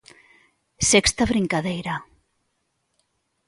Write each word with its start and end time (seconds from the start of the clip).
Sexta 0.91 1.23
brincadeira. 1.31 1.95